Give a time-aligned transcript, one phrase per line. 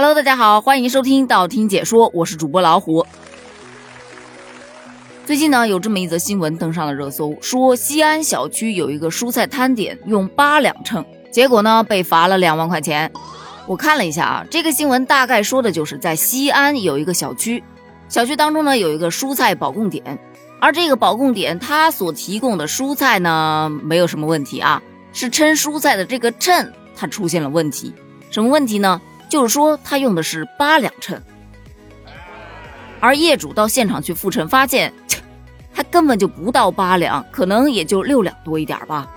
[0.00, 3.04] Hello，大家好，欢迎收听道听解说，我是主播老虎。
[5.26, 13.10] 最近呢，有这么一则新闻登上了热搜，说西安小区有一个蔬菜摊点用八两秤，结果呢被罚了两万块钱。
[13.66, 17.64] 我看了一下啊，这个新闻大概说的就是在西安有一个小区，
[18.08, 20.16] 小区当中呢有一个蔬菜保供点，
[20.60, 24.80] 而这个保供点它所提供的蔬菜呢没有什么问题啊，
[25.12, 27.92] 是称蔬菜的这个称它出现了问题，
[28.30, 29.02] 什么问题呢？
[29.28, 31.20] 就是说，他用的是八两秤，
[33.00, 34.92] 而业主到现场去复称，发现
[35.74, 39.08] 他根本就不到八两，可能也就六两多一点吧。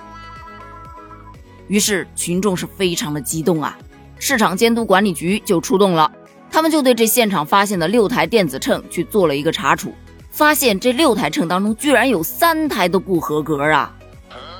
[1.67, 3.77] 于是群众是非常的激动啊，
[4.19, 6.11] 市场监督管理局就出动了，
[6.51, 9.93] 他们就对这现场发现的六台电子秤去做了一个查处，
[10.29, 13.95] 发现这六台秤当中居然有三台都不合格啊。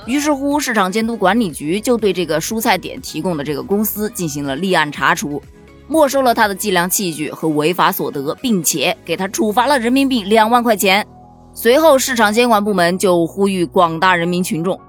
[0.07, 5.41] 于是乎，市场监督管理局就对这个蔬菜点提供的这个公司进行了立案查处，
[5.87, 11.05] 没收了他的计量器具和违法所得，并且给他处罚了人民币两万块钱。
[11.53, 14.79] 随后，市场监管部门就呼吁广大人民群众，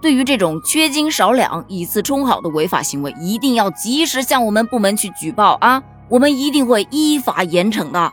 [0.00, 5.82] 对于这种缺斤少两、以次充好的违法行为，一定要及时向我们部门去举报啊！
[6.08, 8.12] 我们一定会依法严惩的。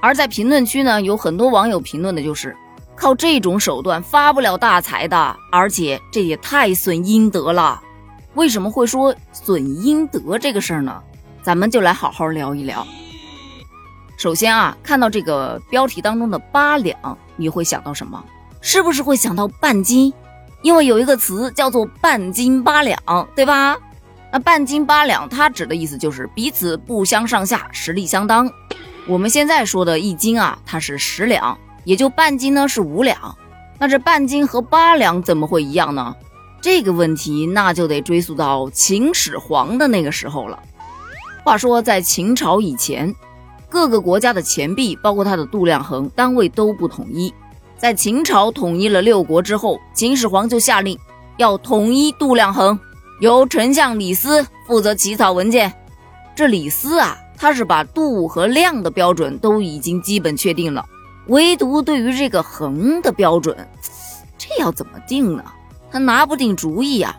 [0.00, 2.56] 而在评论区呢，有很多网友评论的就是。
[2.96, 7.80] 靠这种手段发不了大财的，而且这也太损阴德了。
[8.34, 11.02] 为什么会说损阴德这个事儿呢？
[11.42, 12.86] 咱们就来好好聊一聊。
[14.16, 18.24] 首先啊，看到这个标题当中的八两，你会想到什么？
[18.60, 20.12] 是不是会想到半斤？
[20.62, 22.98] 因为有一个词叫做半斤八两，
[23.34, 23.76] 对吧？
[24.32, 28.50] 那半斤八两，它指的意思就是彼此不相上下，实力相当。
[29.06, 31.58] 我们现在说的一斤啊，它是十两。
[31.84, 33.36] 也就半斤呢是五两，
[33.78, 36.14] 那这半斤和八两怎么会一样呢？
[36.60, 40.58] 这个问题那就得追溯到秦始皇的那个时候了。
[41.44, 43.14] 话说在秦朝以前，
[43.68, 47.34] 各个国家的钱币，包括它的度量衡单位都不统一。
[47.76, 50.98] 在秦朝统一了六国之后，秦始皇就下令
[51.36, 52.78] 要统一度量衡，
[53.20, 55.70] 由丞相李斯负责起草文件。
[56.34, 60.86] 这李斯啊，他是把度和量的标准都已经基本确定了。
[61.26, 63.56] 唯独对于这个横的标准，
[64.36, 65.44] 这要怎么定呢？
[65.90, 67.16] 他拿不定主意啊。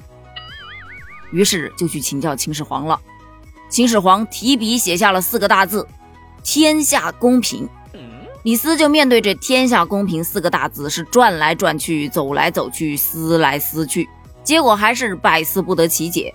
[1.32, 3.00] 于是就去请教秦始皇了。
[3.70, 5.88] 秦始皇提笔写下了四个大字
[6.44, 7.68] ：“天下公平。”
[8.44, 14.08] 李斯就面对这“天下公平”四个大字，是转来转去，走来走去，思来思去，
[14.44, 16.32] 结果还是百思不得其解。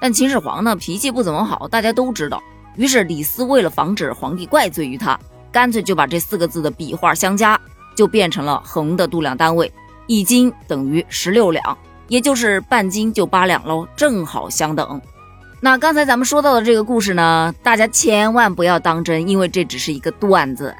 [0.00, 2.42] 但秦始皇呢，脾气不怎么好，大家都知道。
[2.74, 5.16] 于是李斯为了防止皇帝怪罪于他。
[5.54, 7.58] 干脆就把这四个字的笔画相加，
[7.94, 9.72] 就变成了横的度量单位，
[10.08, 11.78] 一斤等于十六两，
[12.08, 15.00] 也就是半斤就八两喽，正好相等。
[15.60, 20.74] 那刚才咱们说到的这个故事呢，大家千万不要当真，因为这只是一个段子。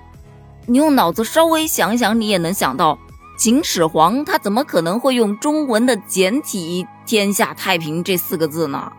[0.66, 2.98] 你用脑子稍微想想，你也能想到，
[3.38, 8.90] 秦始皇他怎么可能会用中文的简体“天下太平”这四个字呢？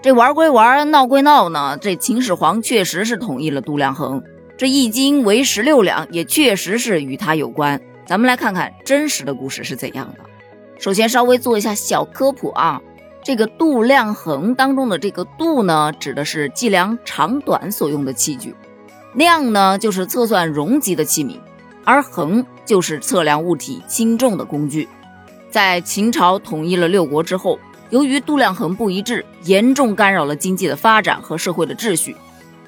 [0.00, 4.22] 这玩归玩，闹归闹呢，这秦始皇确实是统一了度量衡。
[4.58, 7.78] 这一斤为十六两，也确实是与他有关。
[8.06, 10.20] 咱们来看看真实的故事是怎样的。
[10.78, 12.80] 首先，稍微做一下小科普啊，
[13.22, 18.52] 这个度量衡当中的这个度呢，指的是计量长短所用的器具；
[19.12, 21.38] 量呢，就是测算容积的器皿；
[21.84, 24.88] 而衡就是测量物体轻重的工具。
[25.50, 27.58] 在秦朝统一了六国之后，
[27.90, 32.16] 由于度量衡不一致，严重干扰了经济的发展和社会的秩序。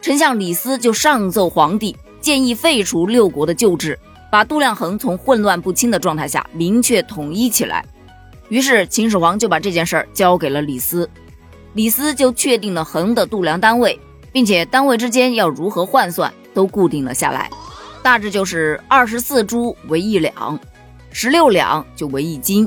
[0.00, 3.98] 丞相李斯就上奏皇帝，建议废除六国的旧制，
[4.30, 7.84] 把度量衡从混乱不清的状态下明确统一起来。
[8.48, 11.08] 于是秦始皇就把这件事儿交给了李斯，
[11.74, 13.98] 李斯就确定了衡的度量单位，
[14.32, 17.50] 并且单位之间要如何换算都固定了下来，
[18.02, 20.58] 大致就是二十四铢为一两，
[21.10, 22.66] 十六两就为一斤，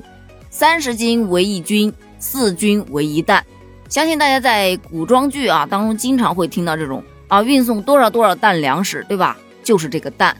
[0.49, 3.43] 三十斤为一军，四军为一担。
[3.89, 7.03] 相信大家在古装剧啊当中经常会听到这种。
[7.31, 9.37] 啊，运送多少多少担粮食，对吧？
[9.63, 10.35] 就是这个担，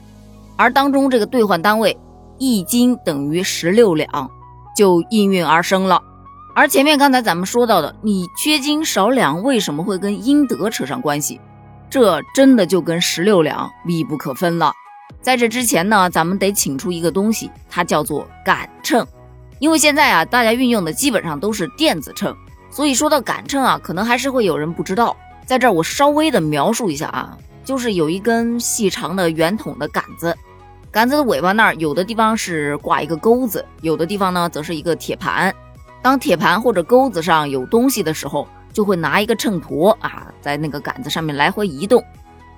[0.58, 1.98] 而当中这个兑换单位
[2.38, 4.30] 一斤等于十六两，
[4.76, 6.04] 就应运而生了。
[6.54, 11.40] 而前面刚才咱们说到的，你缺斤少两为什么会跟阴德扯上关系？
[11.90, 14.74] 这真的就跟十六两密不可分了。
[15.22, 19.08] 在这之前呢，咱们得请出一个东西，它叫做杆秤。
[19.60, 22.36] 因为现在啊，大家运用的基本上都是电子秤，
[22.70, 25.16] 所以说到杆秤啊，可能还是会有人不知道。
[25.52, 30.34] 在这儿，我稍微的描述一下啊，就是有一根细长的圆筒的杆子，
[30.90, 35.54] 杆子的尾巴那儿有的地方是挂一个钩子，有的地方呢则是一个铁盘。
[36.02, 42.02] 当铁盘或者钩子上有东西的时候，就会拿一个秤砣啊，在那个杆子上面来回移动，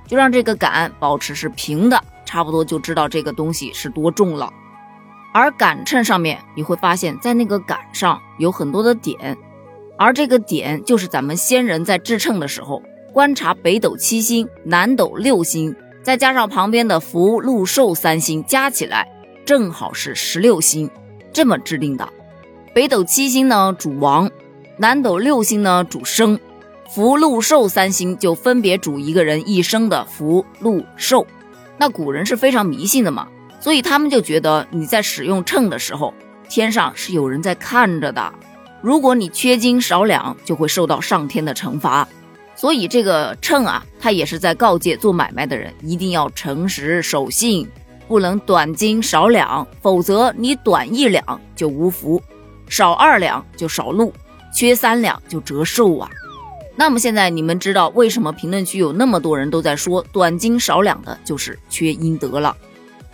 [0.06, 4.54] 就让这个杆保持是平的，差不多就知道这个东西是多重了。
[5.34, 9.36] 而杆秤上面你会发现，在那个杆上有很多的点，
[9.98, 12.81] 而这个点就是咱们先人在制秤的时候
[13.12, 19.07] 观察北斗七星、南斗六星，再加上旁边的福、禄、寿三星，加起来
[19.45, 20.90] 正好是十六星，
[21.31, 22.10] 这么制定的。
[22.74, 24.30] 北斗七星呢主王，
[24.78, 26.39] 南斗六星呢主生，
[26.89, 31.28] 福、禄、寿三星就分别主一个人一生的福、禄、寿。
[31.78, 33.28] 那古人是非常迷信的嘛。
[33.60, 36.13] 所以他们就觉得你在使用秤的时候，
[36.50, 38.34] 天上是有人在看着的。
[38.84, 42.06] 如果你缺斤少两，就会受到上天的惩罚。
[42.54, 47.66] 所以这个秤啊，它也是在告诫做买卖的人一定要诚实守信，
[48.10, 52.22] 不能短斤少两，否则你短一两就无福，
[52.68, 54.14] 少二两就少禄，
[54.54, 56.10] 缺三两就折寿啊。
[56.76, 62.54] 那么现在你们知道为什么评论区有那么多人都在说短斤少两的就是缺阴德了？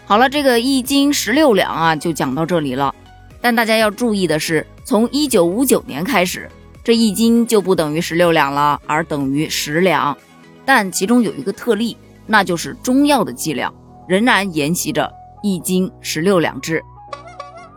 [0.08, 2.96] 好了，这个一斤十六两啊，就讲到这里了。
[3.42, 6.50] 但大家要注意的是，从一九五九年开始，
[6.84, 10.18] 这一斤就不等于十六两了，而等于十两。
[10.66, 11.98] 但其中有一个特例，
[12.28, 13.74] 那就是中药的剂量
[14.08, 16.84] 仍然沿袭着一斤十六两制。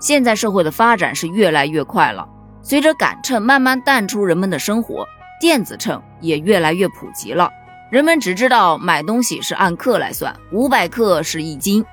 [0.00, 2.28] 现在社会的发展是越来越快了，
[2.60, 5.06] 随着杆秤慢慢淡出人们的生活，
[5.40, 7.48] 电子秤也越来越普及了。
[7.90, 11.84] 人们只知道买东西是按克来算，五百克是一斤。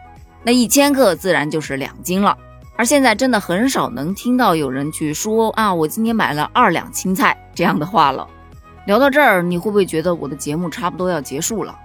[0.43, 2.35] 那一千克自然就是两斤了，
[2.79, 8.25] 而现在真的很少能听到有人去说啊，我今天买了二两青菜这样的话了。
[8.85, 11.77] 聊到这儿，你会不会觉得我的节目差不多要结束了？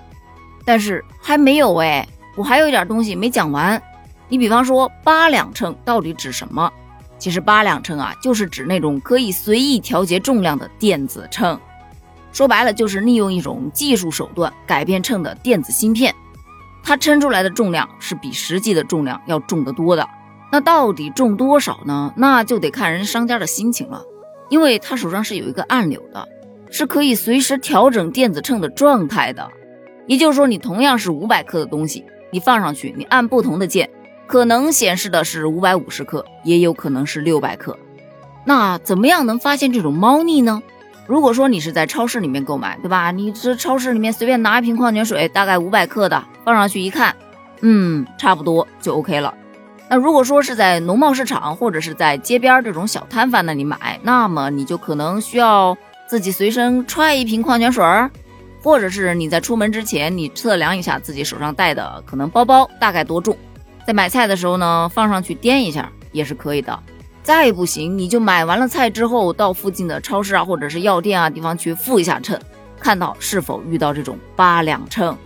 [0.65, 2.07] 但是还没有哎，
[2.37, 3.83] 我还有一点东西没讲完。
[4.29, 6.73] 你比方说八两秤到底指什么？
[7.19, 11.59] 其实八两秤啊，就是指那种可以随意调节重量的电子秤。
[12.33, 16.15] 说白了，就是利用一种技术手段改变秤的电子芯片。
[16.85, 20.09] 它称出来的重量是比实际的重量要重得多的，
[20.55, 22.15] 那到底重多少呢？
[22.17, 24.05] 那就得看人商家的心情了，
[24.51, 26.29] 因为他手上是有一个按钮的，
[26.71, 29.51] 是可以随时调整电子秤的状态的。
[30.07, 33.91] 也就是说，你同样是五百克的东西，你放上去，你按不同的键，
[34.29, 37.77] 可能显示的是五百五十克，也有可能是六百克。
[38.45, 40.63] 那怎么样能发现这种猫腻呢？
[41.09, 43.11] 如果说你是在超市里面购买，对吧？
[43.11, 47.17] 你这超市里面随便拿一瓶矿泉水，大概五百克的，放上去一看，
[47.61, 49.35] 嗯，差不多就 OK 了。
[49.89, 55.77] 那如果说是在农贸市场或者是在街边这种小摊贩那里买，那么你就可能需要
[56.07, 58.11] 自己随身揣一瓶矿泉水儿，
[58.63, 63.37] 或者是你在出门之前，你测量一下自己手上带的可能包包大概多重，
[63.87, 66.79] 在买菜的时候呢，放上去掂一下也是可以的。
[67.23, 72.39] 再不行，你就买完了菜之后，到附近的超市啊，或者是药店啊地方去付一下秤，
[72.81, 75.17] 看到是否遇到这种八两秤。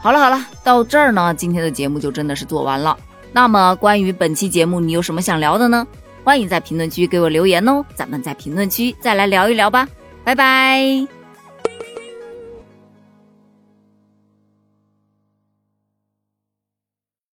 [0.00, 2.96] 好了好了，到这儿呢，今天的节目就真的是做完了。
[3.32, 5.86] 那么关于本期节目，你有什么想聊的呢？
[6.24, 9.88] 欢迎在评论区给我留言哦，咱们在评论区再来聊一聊吧。
[10.24, 11.21] 拜拜。